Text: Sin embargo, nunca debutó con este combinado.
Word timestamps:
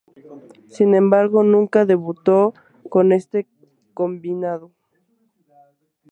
Sin 0.67 0.95
embargo, 0.95 1.43
nunca 1.43 1.85
debutó 1.85 2.55
con 2.89 3.11
este 3.11 3.47
combinado. 3.93 4.71